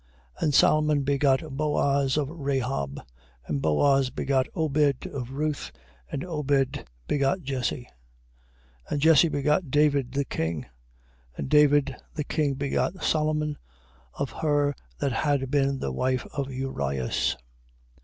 1:5. 0.37 0.41
And 0.43 0.53
Salmon 0.55 1.01
begot 1.03 1.41
Booz 1.55 2.17
of 2.17 2.27
Rahab. 2.27 2.99
And 3.45 3.61
Booz 3.61 4.09
begot 4.09 4.47
Obed 4.55 5.05
of 5.05 5.33
Ruth. 5.33 5.71
And 6.11 6.25
Obed 6.25 6.85
begot 7.07 7.43
Jesse. 7.43 7.87
1:6. 8.85 8.91
And 8.91 8.99
Jesse 8.99 9.29
begot 9.29 9.69
David 9.69 10.13
the 10.13 10.25
king. 10.25 10.65
And 11.37 11.49
David 11.49 11.95
the 12.15 12.23
king 12.23 12.55
begot 12.55 13.03
Solomon, 13.03 13.59
of 14.15 14.31
her 14.31 14.75
that 14.97 15.11
had 15.11 15.51
been 15.51 15.77
the 15.77 15.91
wife 15.91 16.25
of 16.33 16.51
Urias. 16.51 17.37